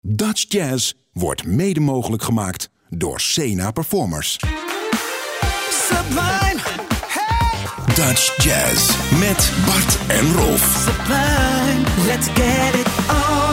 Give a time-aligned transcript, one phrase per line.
[0.00, 4.36] Dutch Jazz wordt mede mogelijk gemaakt door Sena Performers.
[5.70, 6.60] Sublime,
[7.06, 10.86] hey, Dutch Jazz met Bart en Rolf.
[10.86, 13.47] sublime, let's get it on.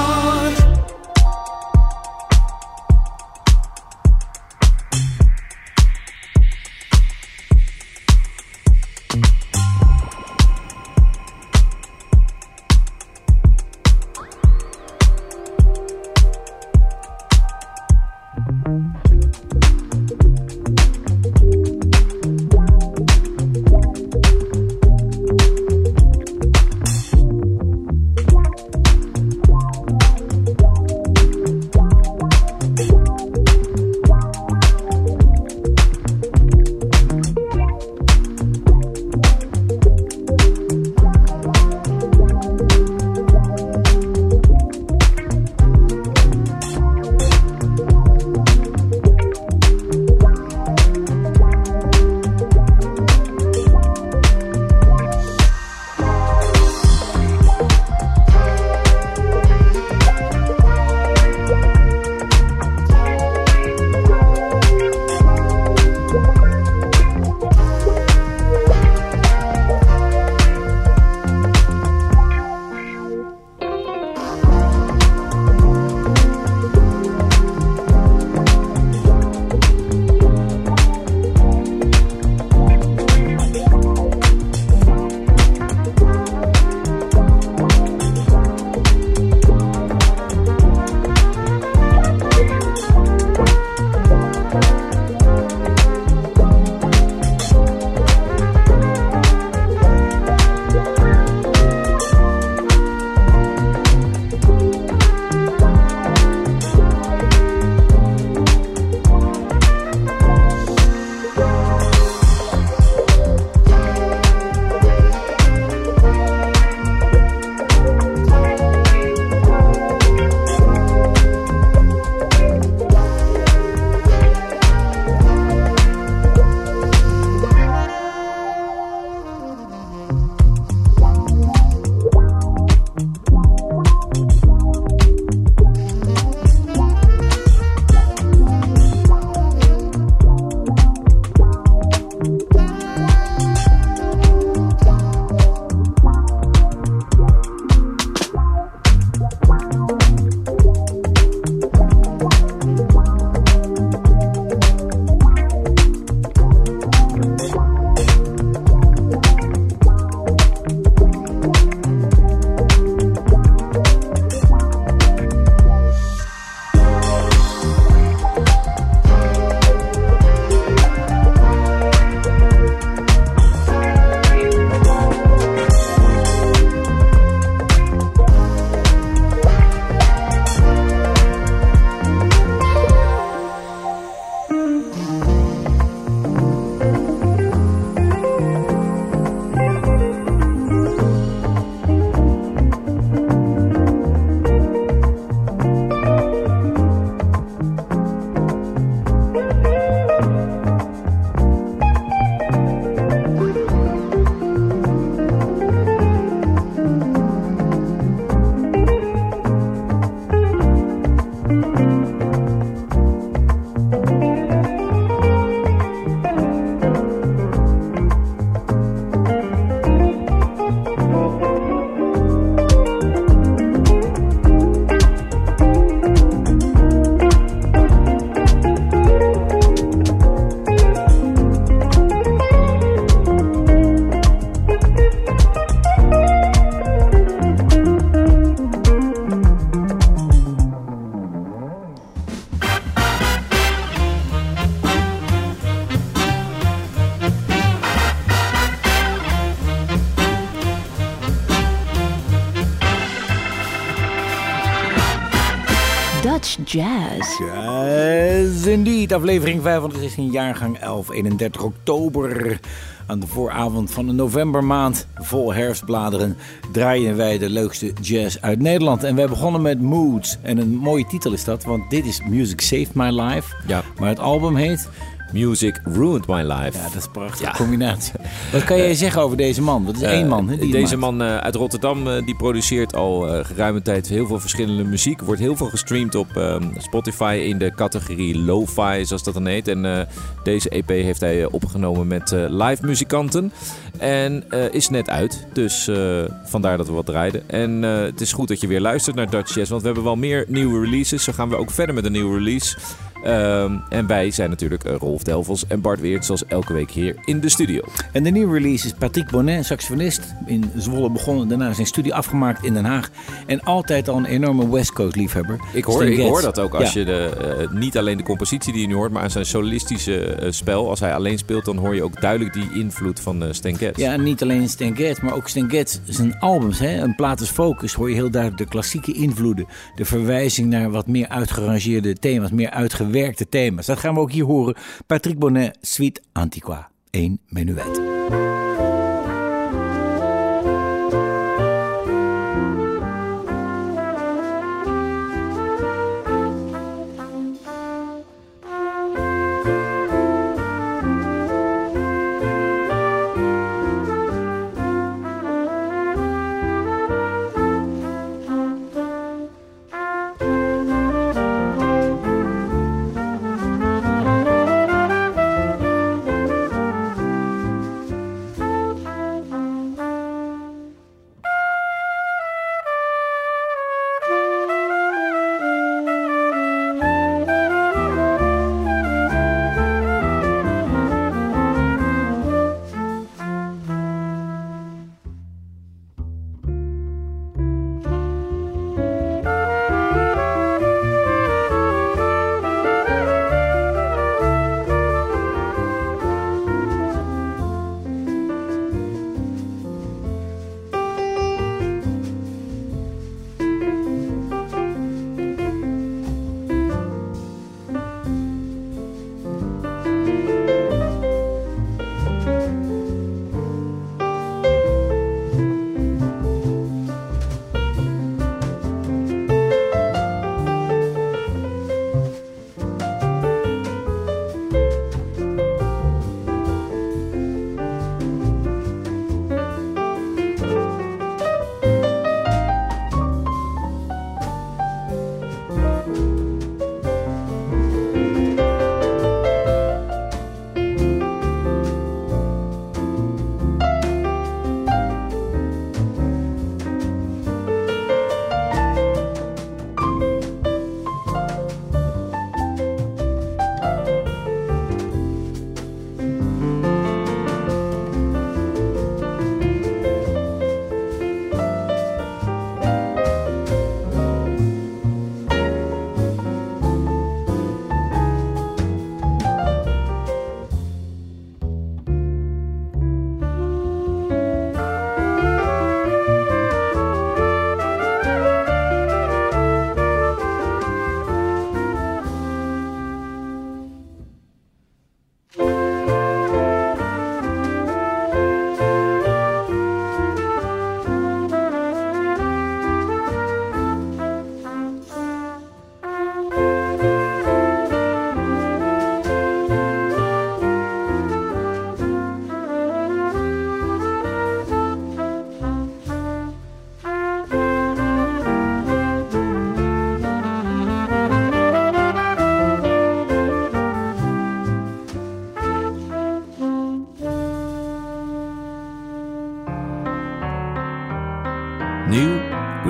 [256.75, 257.37] Jazz.
[257.37, 262.59] Jazz indeed, aflevering 516, jaargang 11, 31 oktober.
[263.07, 266.37] Aan de vooravond van een novembermaand, vol herfstbladeren,
[266.71, 269.03] draaien wij de leukste jazz uit Nederland.
[269.03, 270.37] En wij begonnen met Moods.
[270.41, 273.55] En een mooie titel is dat, want dit is Music Saved My Life.
[273.67, 273.83] Ja.
[273.99, 274.89] Maar het album heet
[275.31, 276.77] Music ruined my life.
[276.77, 278.13] Ja, dat is een prachtige combinatie.
[278.51, 279.85] Wat kan jij zeggen over deze man?
[279.85, 280.49] Dat is één man.
[280.49, 284.27] Hè, die Deze man eh, uit Rotterdam eh, die produceert al eh, geruime tijd heel
[284.27, 285.21] veel verschillende muziek.
[285.21, 289.67] Wordt heel veel gestreamd op ehm, Spotify in de categorie lo-fi, zoals dat dan heet.
[289.67, 290.05] En eh,
[290.43, 293.51] deze EP heeft hij eh, opgenomen met eh, live muzikanten.
[293.97, 297.49] En eh, is net uit, dus eh, vandaar dat we wat draaiden.
[297.49, 300.05] En eh, het is goed dat je weer luistert naar Dutch Jazz, want we hebben
[300.05, 301.23] wel meer nieuwe releases.
[301.23, 302.77] Zo gaan we ook verder met een nieuwe release.
[303.25, 307.15] Ehm, en wij zijn natuurlijk eh, Rolf Delvels en Bart Weert, zoals elke week hier
[307.25, 307.81] in de studio.
[308.11, 310.21] En de nieuwe release is Patrick Bonnet, saxofonist.
[310.45, 313.09] In Zwolle begonnen, daarna zijn studie afgemaakt in Den Haag.
[313.45, 315.59] En altijd al een enorme West Coast liefhebber.
[315.73, 316.99] Ik hoor, Stan ik hoor dat ook als Ja.
[316.99, 320.25] je de, eh, niet alleen de compositie die je nu hoort, maar aan zijn solistische
[320.25, 320.89] eh, spel.
[320.89, 323.99] Als hij alleen speelt, dan hoor je ook duidelijk die invloed van eh Stan Getz.
[323.99, 326.79] Ja, en niet alleen Stan Getz, maar ook Stan Getz zijn albums.
[326.79, 327.01] Hè?
[327.01, 329.65] Een plaat als Focus hoor je heel duidelijk de klassieke invloeden.
[329.95, 333.13] De verwijzing naar wat meer uitgerangeerde thema's, meer uitgewerkte
[333.49, 333.85] thema's.
[333.85, 334.75] Dat gaan we ook hier horen.
[335.07, 336.89] Patrick Bonnet, Suite Antiqua.
[337.09, 338.64] 1 menuet.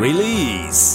[0.06, 0.95] release.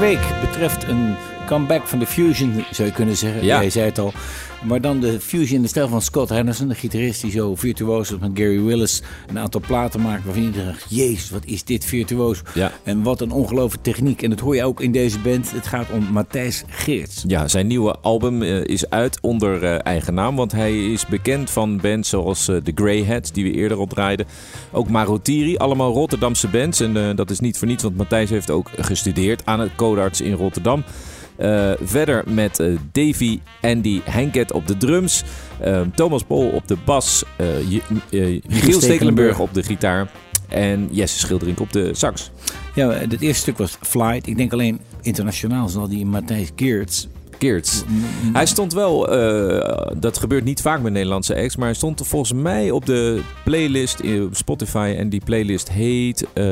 [0.00, 1.16] Week betreft een
[1.46, 3.44] comeback van de Fusion, zou je kunnen zeggen.
[3.44, 3.60] Ja.
[3.60, 4.12] Jij zei het al.
[4.62, 8.18] Maar dan de Fusion in de stijl van Scott Henderson, de gitarist die zo virtuoos
[8.18, 9.02] met Gary Willis.
[9.28, 12.42] Een aantal platen maakt waarvan je denkt, jezus, wat is dit virtuoos.
[12.54, 12.72] Ja.
[12.82, 14.22] En wat een ongelooflijke techniek.
[14.22, 15.50] En dat hoor je ook in deze band.
[15.50, 17.24] Het gaat om Matthijs Geerts.
[17.26, 20.36] Ja, zijn nieuwe album eh, is uit onder eh, eigen naam.
[20.36, 24.26] Want hij is bekend van bands zoals eh, The Greyheads, die we eerder opdraaiden.
[24.72, 26.80] Ook Marotiri, allemaal Rotterdamse bands.
[26.80, 30.32] En dat is niet voor niets, want Matthijs heeft ook gestudeerd aan het Codarts in
[30.32, 30.84] Rotterdam.
[31.40, 35.24] Eh, verder met eh, Davy Andy Henket op de drums.
[35.60, 37.22] eh, Thomas Pol op de bas.
[37.36, 37.80] eh, Michiel
[38.48, 40.10] Stekelenburg Stekelenburg op de gitaar.
[40.48, 42.30] En Jesse Schilderink op de sax.
[42.74, 44.26] Ja, het eerste stuk was Flight.
[44.26, 47.08] Ik denk alleen internationaal zal die Matthijs Geerts.
[48.32, 52.32] Hij stond wel, eh, dat gebeurt niet vaak met Nederlandse acts, maar hij stond volgens
[52.32, 54.94] mij op de playlist in Spotify.
[54.98, 56.44] En die playlist heet eh,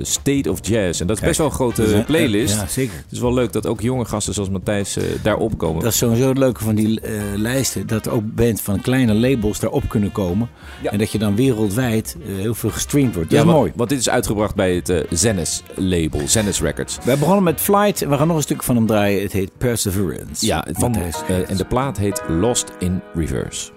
[0.00, 1.00] State of Jazz.
[1.00, 2.54] En dat is best wel een grote playlist.
[2.54, 2.94] Ja, zeker.
[2.96, 5.82] Het is wel leuk dat ook jonge gasten zoals Matthijs eh, daarop komen.
[5.82, 7.00] Dat is sowieso het leuke van die
[7.36, 7.86] lijsten.
[7.86, 10.48] Dat ook bands van kleine labels daarop kunnen komen.
[10.82, 10.90] Ja.
[10.90, 13.30] En dat je dan wereldwijd heel veel gestreamd wordt.
[13.30, 13.72] Dat ja, is mooi.
[13.74, 16.98] Want dit is uitgebracht bij het Zennis label, Zennis Records.
[17.04, 18.00] We begonnen met Flight.
[18.00, 19.22] We gaan nog een stuk van hem draaien.
[19.22, 20.35] Het heet Perseverance.
[20.40, 23.70] Ja, van, eh, en de plaat heet Lost in Reverse.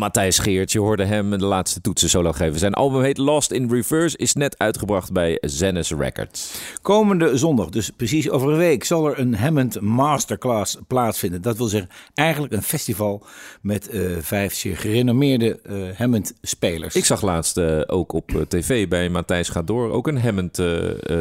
[0.00, 0.72] Matthijs Geert.
[0.72, 2.58] Je hoorde hem de laatste toetsen solo geven.
[2.58, 6.54] Zijn album heet Lost in Reverse, is net uitgebracht bij Zennis Records.
[6.82, 11.42] Komende zondag, dus precies over een week, zal er een Hammond Masterclass plaatsvinden.
[11.42, 13.26] Dat wil zeggen eigenlijk een festival
[13.62, 16.94] met eh, vijf zeer gerenommeerde eh Hammond-spelers.
[16.94, 20.62] Ik zag laatst eh, ook op tv bij Matthijs Gaat Door ook een Hammond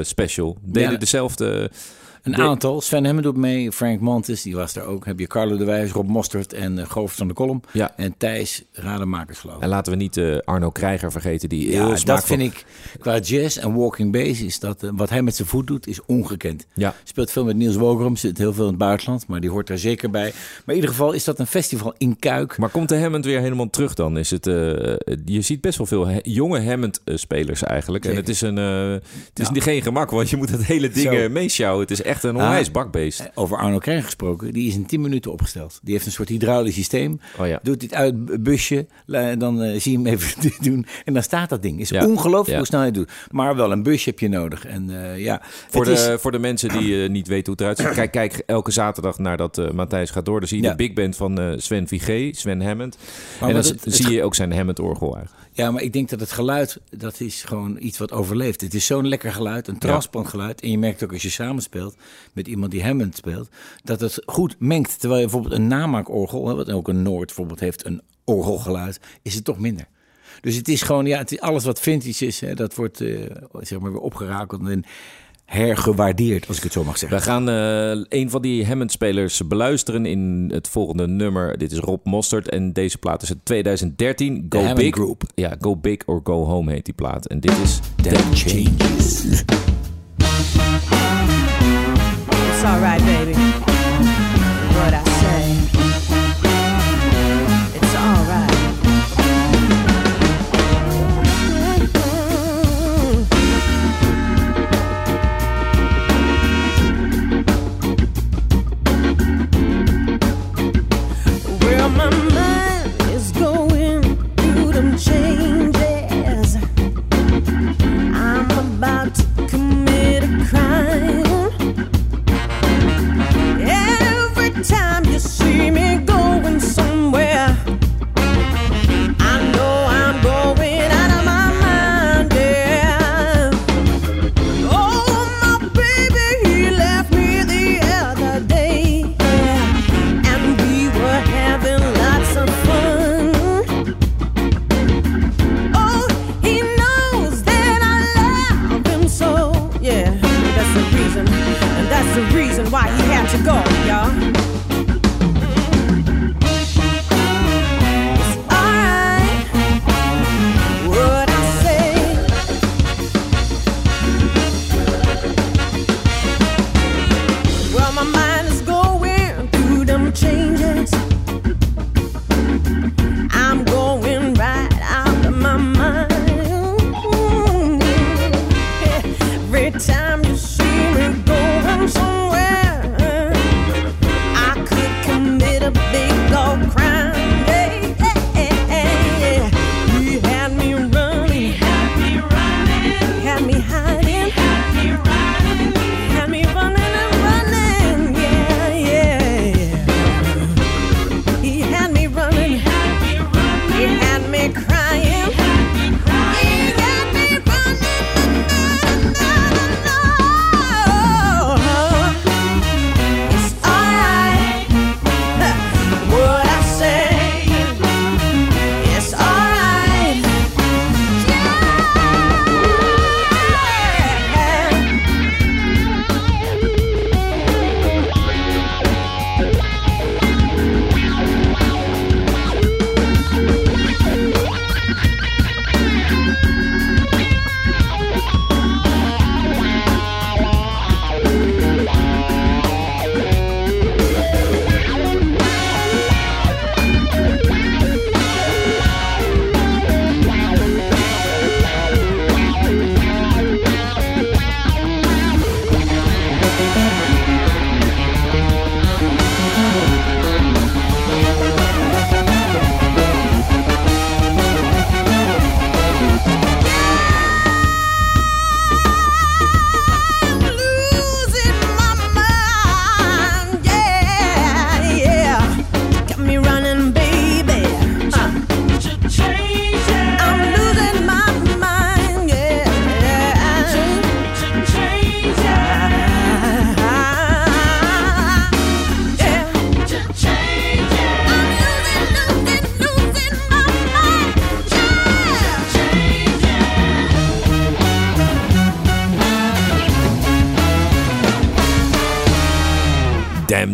[0.02, 0.58] special.
[0.62, 0.98] Deden Ja.
[0.98, 1.72] dezelfde...
[2.24, 2.82] Een De- aantal.
[2.82, 3.72] Sven Hammond doet mee.
[3.72, 5.06] Frank Montes, die was er ook.
[5.06, 7.62] Heb je Carlo de Wijs, Rob Mostert en uh, Govert van de Kolom.
[7.72, 7.92] Ja.
[7.96, 9.62] En Thijs Rademakers, geloof ik.
[9.62, 12.66] En laten we niet eh, Arno Krijger vergeten, die heel Ja, dat vind ik,
[13.00, 16.06] qua jazz en walking bass, is dat, eh, wat hij met zijn voet doet, is
[16.06, 16.66] ongekend.
[16.74, 16.96] Ja.
[17.04, 19.78] Speelt veel met Niels Wogerum, zit heel veel in het buitenland, maar die hoort daar
[19.78, 20.32] zeker bij.
[20.32, 22.58] Maar in ieder geval is dat een festival in Kuik.
[22.58, 24.18] Maar komt de Hammond weer helemaal terug dan?
[24.18, 24.46] Is het,
[25.26, 28.06] je ziet best wel veel he- jonge Hammond-spelers eigenlijk.
[28.06, 29.04] En het is, een, het
[29.40, 29.52] is Ja.
[29.52, 31.82] niet geen gemak, want je moet het hele ding meesjouwen.
[31.82, 32.74] Het is echt een onwijs Ah.
[32.74, 33.30] bakbeest.
[33.34, 35.80] Over Arno Krijg gesproken, die is in 10 minuten opgesteld.
[35.84, 37.20] Die heeft een soort hydraulisch systeem.
[37.40, 37.60] Oh ja.
[37.64, 38.88] Doet dit uit het busje,
[39.38, 40.86] dan eh, zie je hem even doen.
[41.06, 41.80] En dan staat dat ding.
[41.80, 42.06] is Ja.
[42.06, 43.12] ongelooflijk hoe snel hij het doet.
[43.32, 44.66] Maar wel een busje heb je nodig.
[44.66, 47.62] En eh, ja, Voor de, is- voor de mensen die eh, niet weten hoe het
[47.62, 47.90] eruit ziet.
[48.10, 50.40] Kijk, kijk elke zaterdag naar dat eh, Matthijs gaat door.
[50.40, 52.98] Dan zie je de big band van eh, Sven Vigé, Sven Hammond.
[53.42, 55.48] En dan het- zie je ook zijn Hammond-orgel eigenlijk.
[55.52, 58.62] Ja, maar ik denk dat het geluid, dat is gewoon iets wat overleeft.
[58.62, 60.62] Het is zo'n lekker geluid, een transplant geluid.
[60.62, 61.96] En je merkt ook als je samenspeelt
[62.34, 63.50] met iemand die Hammond speelt,
[63.84, 65.00] dat het goed mengt.
[65.00, 69.44] Terwijl je bijvoorbeeld een namaakorgel, wat ook een Noord bijvoorbeeld heeft, een orgelgeluid, is het
[69.44, 69.88] toch minder.
[70.42, 73.20] Dus het is gewoon, ja, het is alles wat vintage is, hè, dat wordt eh,
[73.60, 74.84] zeg maar weer opgerakeld en
[75.50, 77.18] hergewaardeerd, als ik het zo mag zeggen.
[77.18, 81.58] We gaan eh, een van die Hammond-spelers beluisteren in het volgende nummer.
[81.58, 84.46] Dit is Rob Mostert en deze plaat is het 2013.
[84.50, 84.94] Go Big.
[84.94, 85.24] Group.
[85.36, 87.26] Ja, Go Big or Go Home heet die plaat.
[87.26, 89.24] En dit is That changes.
[92.50, 93.34] It's alright, baby.
[94.74, 95.89] What I say.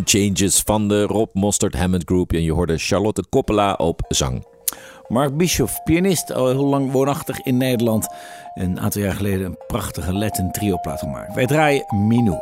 [0.05, 2.33] Changes van de Rob Mostert Hammond Group.
[2.33, 4.45] En je hoorde Charlotte Coppola op zang.
[5.07, 8.07] Mark Bischoff, pianist, al heel lang woonachtig in Nederland.
[8.53, 11.35] Een aantal jaar geleden een prachtige Latin trio plaat gemaakt.
[11.35, 12.39] Wij draaien Minou.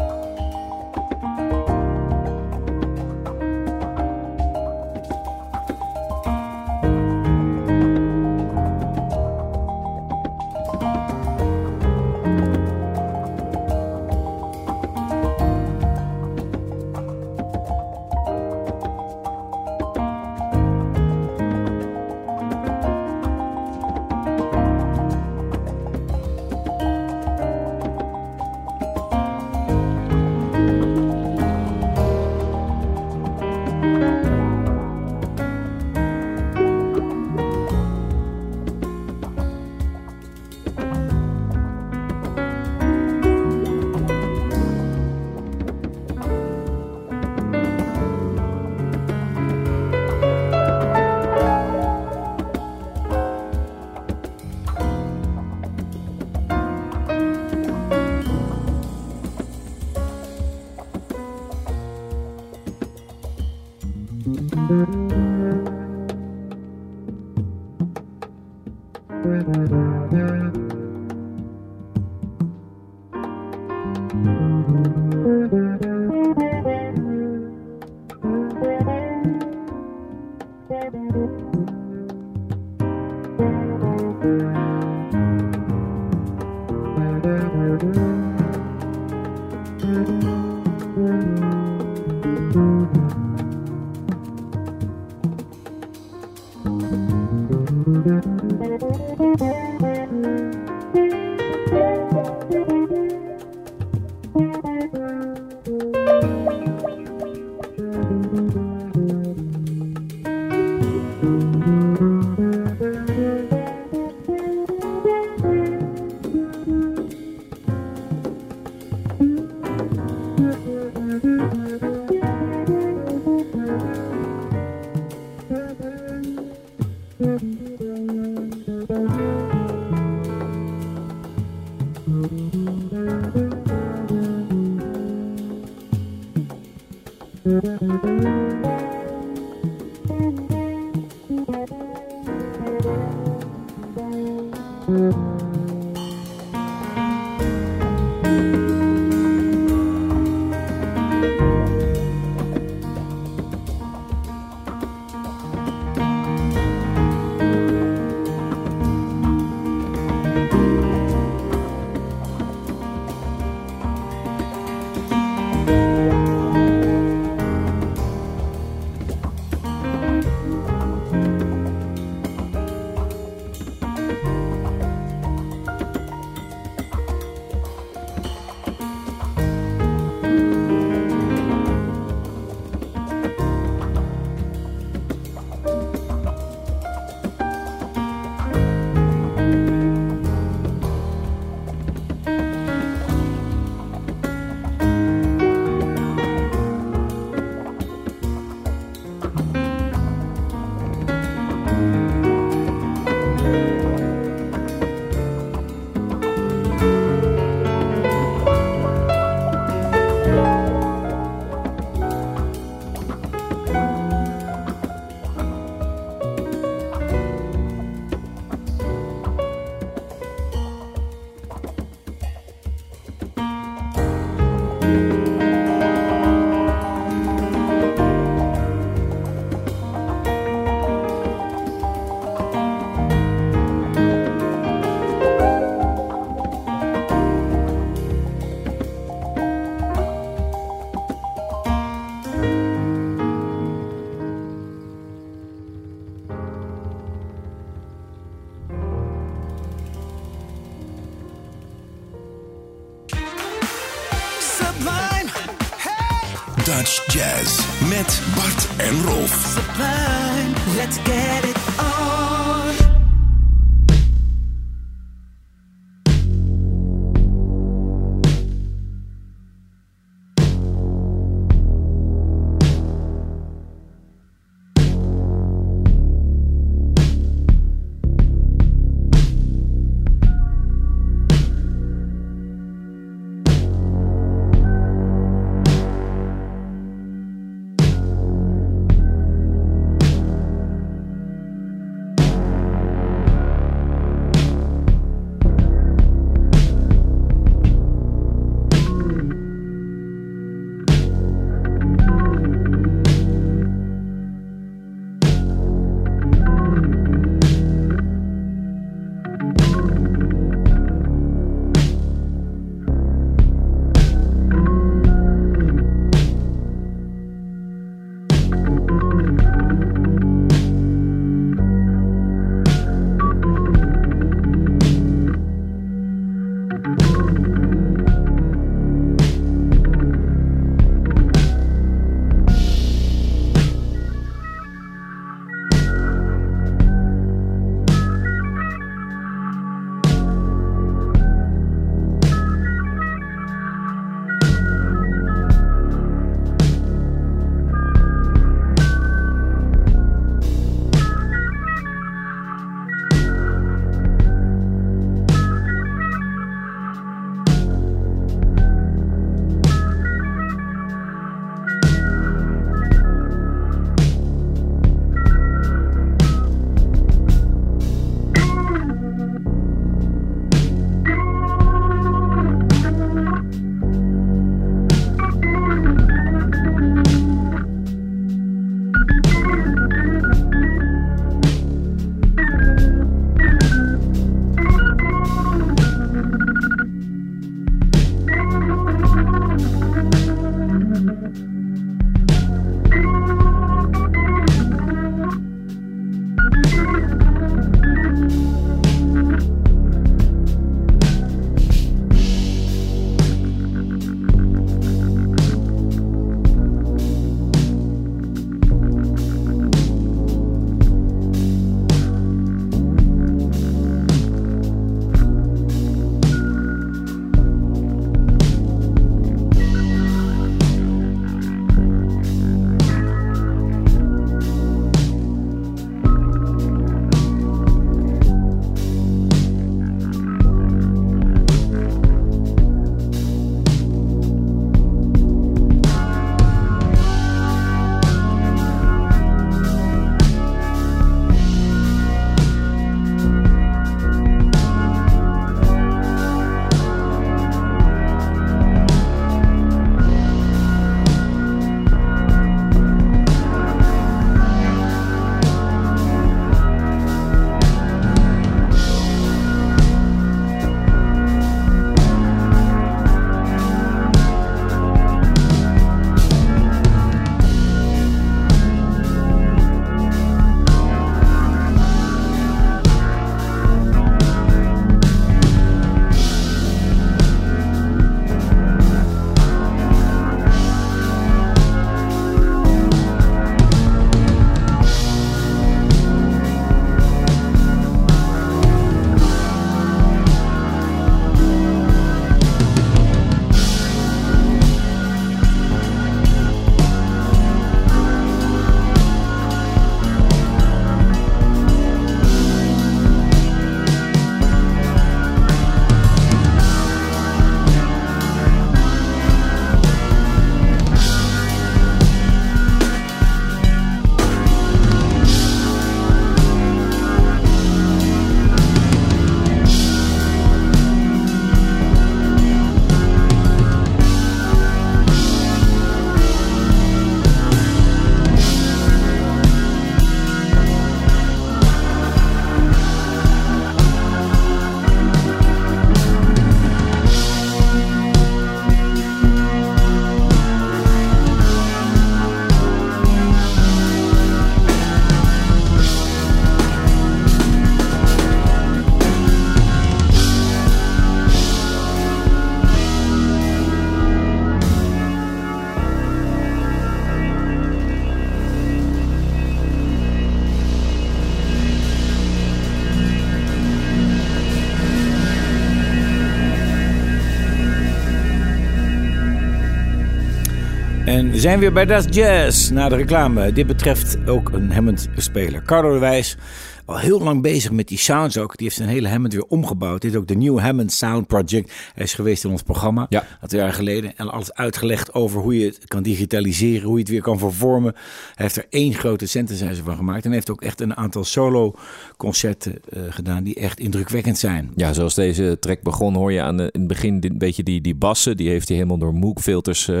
[571.42, 573.52] Zijn weer bij Das Jazz na de reclame.
[573.52, 575.62] Dit betreft ook een Hammond-speler.
[575.62, 576.36] Carlo de Wijs,
[576.84, 578.56] al heel lang bezig met die sounds ook.
[578.56, 580.00] Die heeft zijn hele Hammond weer omgebouwd.
[580.00, 581.72] Dit is ook de New Hammond Sound Project.
[581.94, 583.26] Hij is geweest in ons programma, Ja.
[583.40, 584.16] een twee jaar geleden.
[584.16, 587.92] En alles uitgelegd over hoe je het kan digitaliseren, hoe je het weer kan vervormen.
[588.34, 590.24] Hij heeft er één grote synthesizer van gemaakt.
[590.24, 594.70] En heeft ook echt een aantal solo-concerten eh, gedaan die echt indrukwekkend zijn.
[594.76, 597.62] Ja, zoals deze track begon, hoor je aan de, in het begin dit- een beetje
[597.62, 598.36] die, die bassen.
[598.36, 600.00] Die heeft hij helemaal door Moog-filters eh,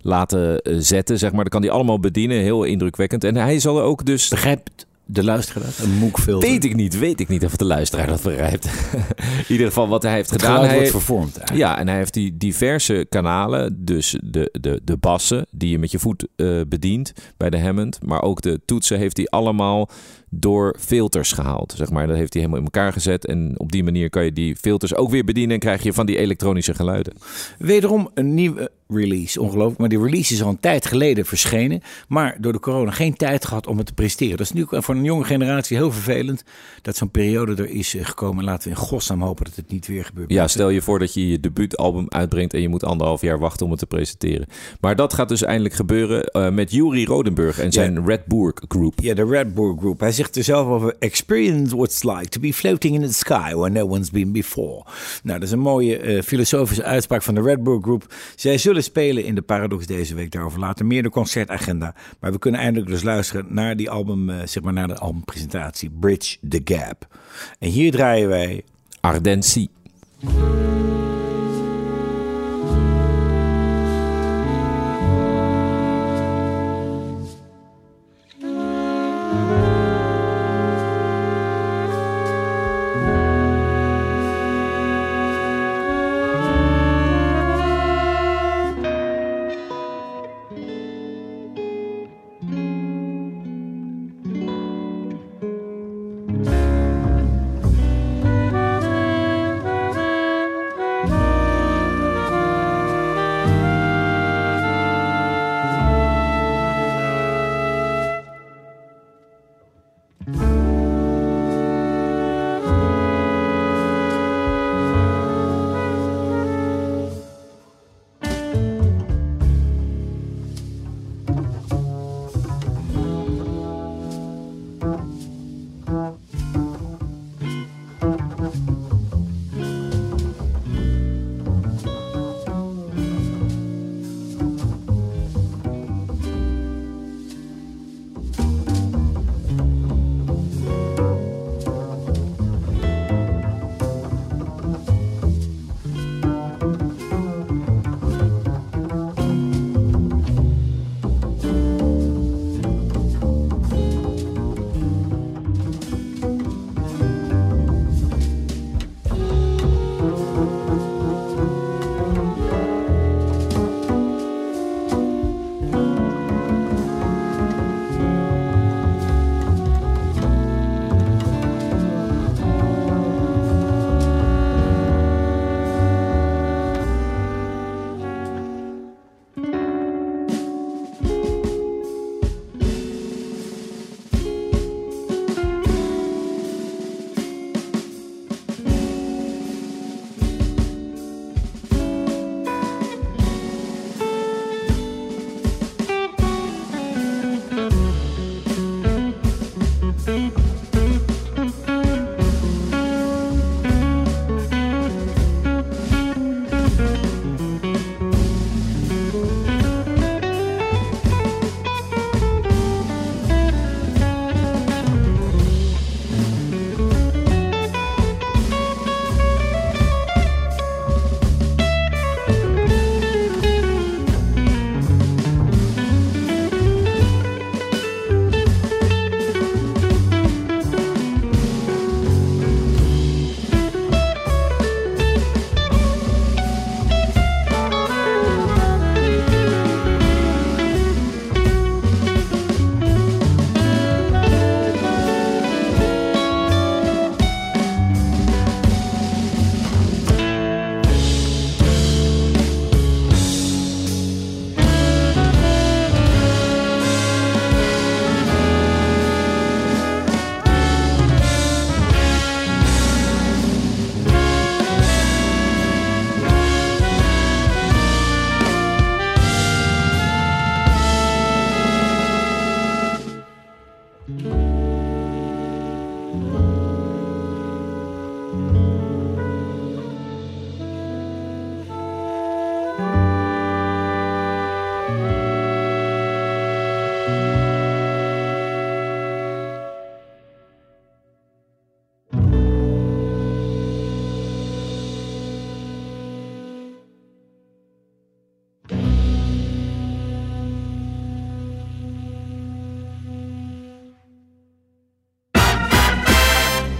[0.00, 1.42] laten eh, zetten, zeg maar.
[1.42, 3.24] Dat kan hij allemaal bedienen, heel indrukwekkend.
[3.24, 4.28] En hij zal ook dus...
[4.28, 5.72] Begrijpt de luisteraar?
[5.82, 6.48] Een MOOC-filter.
[6.48, 8.64] Weet ik niet, weet ik niet of de luisteraar dat begrijpt.
[9.48, 10.64] in ieder geval wat hij heeft Het gedaan.
[10.64, 11.68] Hij, wordt vervormd eigenlijk.
[11.68, 15.90] ja, en hij heeft die diverse kanalen, dus de, de, de bassen die je met
[15.90, 19.88] je voet eh, bedient bij de Hammond, maar ook de toetsen heeft hij allemaal
[20.34, 21.74] door filters gehaald.
[21.76, 22.06] Zeg maar.
[22.06, 24.94] Dat heeft hij helemaal in elkaar gezet en op die manier kan je die filters
[24.94, 27.12] ook weer bedienen en krijg je van die elektronische geluiden.
[27.58, 29.78] Wederom een nieuwe release, ongelooflijk.
[29.78, 31.82] Maar die release is al een tijd geleden verschenen.
[32.08, 34.36] Maar door de corona geen tijd gehad om het te presteren.
[34.36, 36.44] Dat is nu voor een jonge generatie heel vervelend
[36.82, 38.44] dat zo'n periode er is eh, gekomen.
[38.44, 40.30] Laten we in godsnaam hopen dat het niet weer gebeurt.
[40.30, 43.64] Ja, stel je voor dat je je debuutalbum uitbrengt en je moet anderhalf jaar wachten
[43.64, 44.46] om het te presenteren.
[44.80, 49.00] Maar dat gaat dus eindelijk gebeuren eh, met Yuri Rodenburg en zijn Red Boer Group.
[49.00, 50.00] Ja, de Red Bull Group.
[50.00, 50.94] Hij zegt er zelf over...
[50.98, 54.84] Experience what it's like to be floating in the sky where no one's been before.
[55.22, 58.14] Nou, dat is een mooie eh, filosofische uitspraak van de Red Bull Group.
[58.36, 60.30] Zij zullen spelen in de Paradox deze week.
[60.30, 61.94] Daarover later meer de concertagenda.
[62.20, 64.30] Maar we kunnen eindelijk dus luisteren naar die album...
[64.30, 67.06] eh, zeg maar naar de albumpresentatie Bridge the Gap.
[67.58, 68.64] En hier draaien wij...
[69.00, 69.70] Ardensie.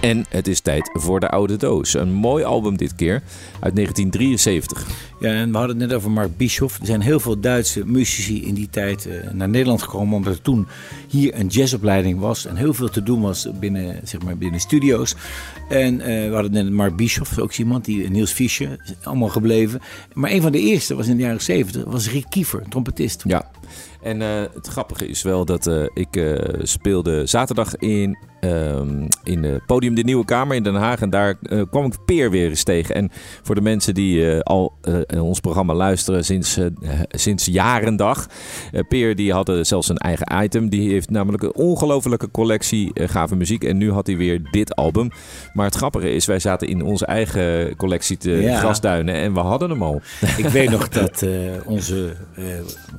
[0.03, 1.93] En het is tijd voor de oude doos.
[1.93, 3.21] Een mooi album dit keer
[3.59, 4.87] uit 1973.
[5.19, 6.79] Ja, en we hadden het net over Mark Bischoff.
[6.79, 10.15] Er zijn heel veel Duitse muzici in die tijd eh, naar Nederland gekomen.
[10.15, 10.67] Omdat er toen
[11.07, 12.45] hier een jazzopleiding was.
[12.45, 15.15] En heel veel te doen was binnen, zeg maar, binnen studio's.
[15.69, 17.85] En eh, we hadden net Mark Bischoff, ook iemand.
[17.85, 19.81] Die, Niels Fischer, is allemaal gebleven.
[20.13, 21.83] Maar een van de eerste was in de jaren 70.
[21.83, 23.23] Was Rick Kiefer, trompetist.
[23.27, 23.51] Ja.
[24.01, 26.23] En eh, het grappige is wel dat ik
[26.63, 31.01] speelde zaterdag in, ehm in het podium De Nieuwe Kamer in Den Haag.
[31.01, 32.95] En daar eh, kwam ik Peer weer eens tegen.
[32.95, 33.09] En
[33.41, 36.59] voor de mensen die eh, al eh, ons programma luisteren sinds,
[37.09, 38.27] sinds jarendag.
[38.87, 40.69] Peer die had zelfs een eigen item.
[40.69, 43.63] Die heeft namelijk een ongelofelijke collectie gave muziek.
[43.63, 45.09] En nu had hij weer dit album.
[45.53, 48.57] Maar het grappige is, wij zaten in onze eigen collectie te Ja.
[48.57, 49.15] grasduinen.
[49.15, 50.01] En we hadden hem al.
[50.37, 51.25] Ik weet nog dat
[51.65, 52.13] onze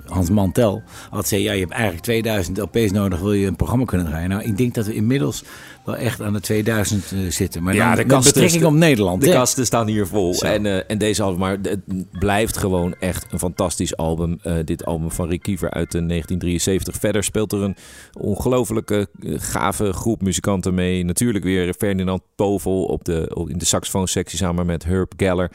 [0.06, 1.42] Hans Mantel had zei...
[1.42, 4.28] ja, je hebt eigenlijk 2000 LP's nodig, wil je een programma kunnen draaien.
[4.28, 7.62] Nou, ik denk dat we inmiddels Beatles wel echt aan de 2000 eh, zitten.
[7.62, 9.22] Maar Ja, dan de met betrekking op Nederland.
[9.22, 10.34] De kasten staan hier vol.
[10.34, 10.46] Zo.
[10.46, 11.80] En, eh, en deze album, maar het
[12.18, 14.38] blijft gewoon echt een fantastisch album.
[14.42, 16.96] Eh, dit album van Rick Kiefer uit eh, 1973.
[16.96, 17.76] Verder speelt er een
[18.20, 21.04] ongelofelijke gave groep muzikanten mee.
[21.04, 25.50] Natuurlijk weer Ferdinand Povel op de, in de saxofoonsectie samen met Herb Geller.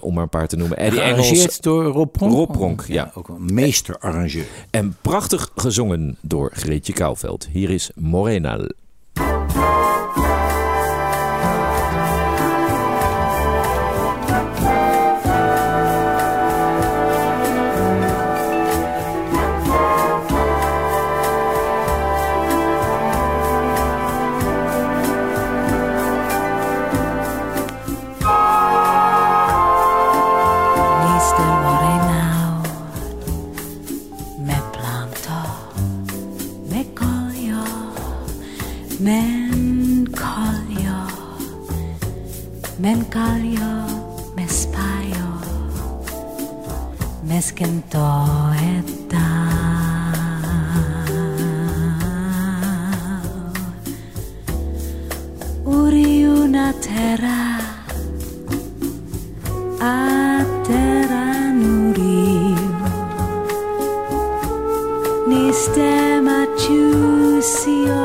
[0.00, 0.76] om maar een paar te noemen.
[0.76, 1.60] Eddie Engels.
[1.60, 2.32] Door Rob Pronk.
[2.32, 3.10] Rob Pronk, ja.
[3.14, 4.44] Ook een meester-arrangeur.
[4.70, 7.48] En prachtig gezongen door Greetje Kouwveld.
[7.52, 8.68] Hier is Morenal.
[47.40, 48.04] esquentó
[55.64, 57.58] Uri una terra
[59.80, 61.28] a terra
[61.62, 62.54] nuri
[65.30, 68.02] Niste maciusio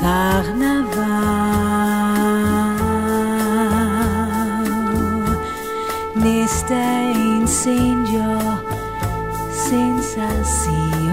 [0.00, 1.35] carnaval
[6.26, 8.64] lista en senior
[9.70, 11.05] sensación.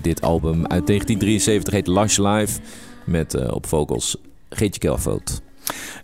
[0.00, 2.60] Dit album uit 1973 heet Lush Live
[3.04, 4.16] met uh, op vocals
[4.50, 5.42] Geetje Kelvoot.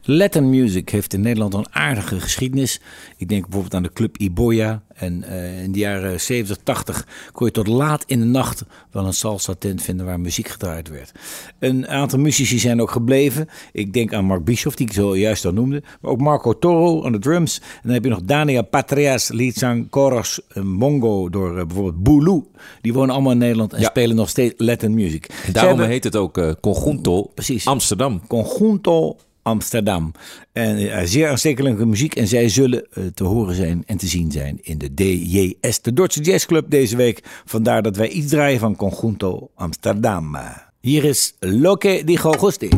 [0.05, 2.80] Latin music heeft in Nederland een aardige geschiedenis.
[3.16, 4.82] Ik denk bijvoorbeeld aan de Club Iboya.
[4.94, 9.07] En uh, in de jaren 70, 80 kon je tot laat in de nacht wel
[9.07, 11.12] een salsa tent vinden waar muziek gedraaid werd.
[11.59, 13.48] Een aantal muzici zijn ook gebleven.
[13.72, 15.82] Ik denk aan Mark Bischoff, die ik zo juist al noemde.
[16.00, 17.59] Maar ook Marco Toro aan de drums.
[17.59, 22.42] En dan heb je nog Daniel Patrias, Litzang Koros, Mongo door uh, bijvoorbeeld Bulu.
[22.80, 23.88] Die wonen allemaal in Nederland en ja.
[23.88, 25.26] spelen nog steeds Latin music.
[25.26, 25.88] En daarom hebben...
[25.88, 27.66] heet het ook uh, Conjunto Precies.
[27.66, 28.26] Amsterdam.
[28.26, 30.12] Conjunto Amsterdam.
[30.53, 32.14] En uh, zeer aanstekelijke muziek.
[32.14, 35.93] En zij zullen uh, te horen zijn en te zien zijn in de DJS, de
[35.93, 37.43] Dordtse Jazz Club deze week.
[37.45, 40.36] Vandaar dat wij iets draaien van Conjunto Amsterdam.
[40.80, 42.68] Hier is Loke di Gogusti.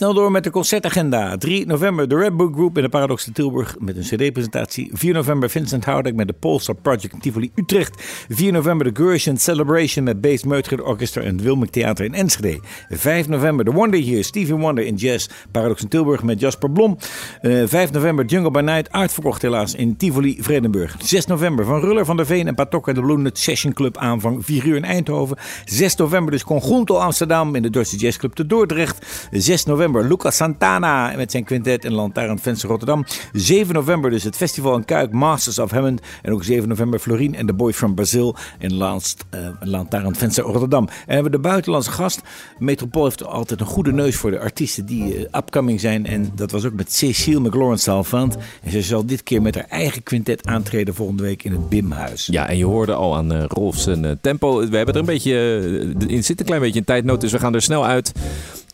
[0.00, 1.36] Snel door met de concertagenda.
[1.36, 4.90] 3 november de Red Book Group in de Paradox Tilburg met een cd-presentatie.
[4.92, 8.02] 4 november Vincent Houdek met de Polestar Project in Tivoli Utrecht.
[8.28, 12.60] 4 november de Gershon Celebration met Bass Meutger Orchestra en het Wilming Theater in Enschede.
[12.88, 16.96] 5 november de Wonder Year, Stevie Wonder in Jazz, Paradox in Tilburg met Jasper Blom.
[17.42, 20.96] Uh, 5 november Jungle by Night, uitverkocht helaas in Tivoli Vredenburg.
[21.02, 24.44] 6 november van Ruller van der Veen en Patok de Blue Nut Session Club aanvang
[24.44, 25.36] 4 uur in Eindhoven.
[25.64, 29.28] 6 november dus Conjunto Amsterdam in de Duitse Jazz Club te Dordrecht.
[29.30, 33.04] 6 november Lucas Santana met zijn quintet in Lantaarnvenster Rotterdam.
[33.32, 36.00] 7 november dus het festival in Kuik Masters of Hammond.
[36.22, 40.88] En ook 7 november Florien en The Boys from Brazil in Laatst, uh, Lantaarnvenster Rotterdam.
[40.88, 42.20] En hebben we de buitenlandse gast.
[42.58, 46.06] Metropool heeft altijd een goede neus voor de artiesten die uh, upcoming zijn.
[46.06, 48.36] En dat was ook met Cecile McLaurin Salvant.
[48.62, 52.26] En ze zal dit keer met haar eigen quintet aantreden volgende week in het Bimhuis.
[52.26, 54.68] Ja, en je hoorde al aan uh, Rolf zijn tempo.
[54.68, 57.54] We hebben er een beetje, in zit een klein beetje in tijdnood, dus we gaan
[57.54, 58.12] er snel uit.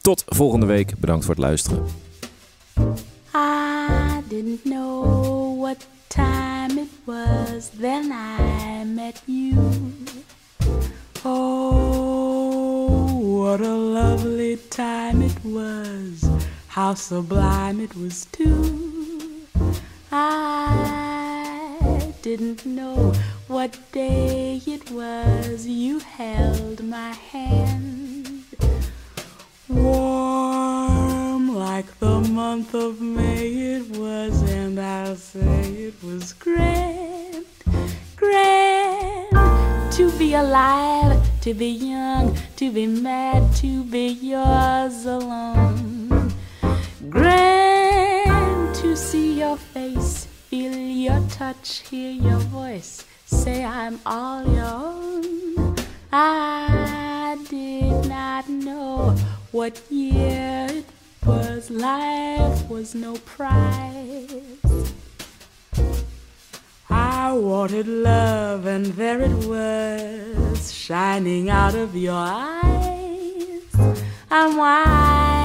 [0.06, 0.98] Tot volgende week.
[0.98, 1.84] Bedankt voor het luisteren.
[3.34, 9.54] I didn't know what time it was then I met you.
[11.24, 12.28] Oh,
[13.40, 16.30] what a lovely time it was.
[16.66, 18.64] How sublime it was too.
[20.12, 21.48] I
[22.20, 23.12] didn't know
[23.46, 27.95] what day it was you held my hand.
[32.36, 37.46] Month of May it was, and I'll say it was grand,
[38.14, 46.30] grand to be alive, to be young, to be mad, to be yours alone.
[47.08, 54.74] Grand to see your face, feel your touch, hear your voice, say I'm all your
[54.90, 55.74] own.
[56.12, 59.16] I did not know
[59.52, 60.95] what year it
[61.26, 64.92] was, life was no prize.
[66.88, 73.62] I wanted love, and there it was, shining out of your eyes.
[74.30, 75.35] I'm wise,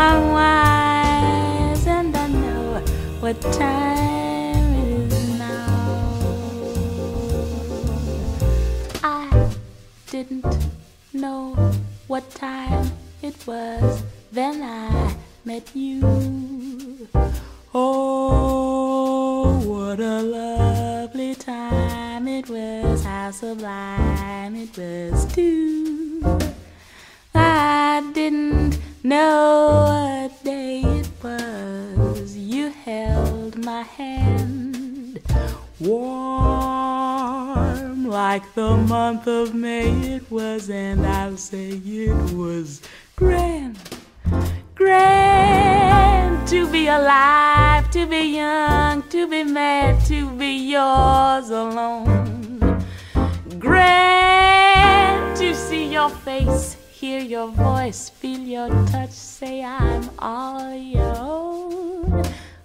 [0.00, 2.80] I'm wise and I know
[3.18, 6.20] what time it is now.
[9.02, 9.50] I
[10.06, 10.56] didn't
[11.12, 11.54] know
[12.06, 12.92] what time
[13.22, 17.08] it was then I met you.
[17.74, 26.38] Oh, what a lovely time it was, how sublime it was, too.
[27.34, 28.67] I didn't
[29.02, 32.36] know what day it was.
[32.36, 35.20] You held my hand
[35.80, 36.98] warm
[38.06, 42.80] like the month of May it was, and I'll say it was
[43.14, 43.78] grand,
[44.74, 52.82] grand to be alive, to be young, to be mad, to be yours alone.
[53.58, 61.14] Grand to see your face, hear your voice, feel your touch, say I'm all your
[61.16, 62.24] own.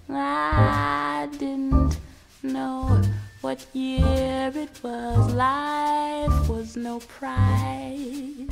[0.10, 2.00] I didn't
[2.42, 3.00] know
[3.42, 8.50] what year it was, life was no prize.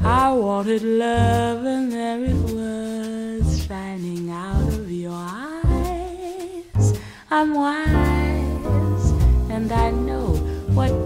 [0.00, 6.98] I wanted love, and there it was, shining out of your eyes.
[7.30, 9.10] I'm wise,
[9.50, 10.34] and I know
[10.74, 11.05] what